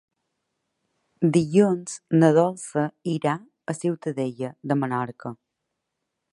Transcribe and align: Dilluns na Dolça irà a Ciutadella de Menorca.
Dilluns 1.35 1.99
na 2.23 2.31
Dolça 2.39 2.87
irà 3.13 3.37
a 3.75 3.79
Ciutadella 3.83 4.53
de 4.73 4.79
Menorca. 4.83 5.37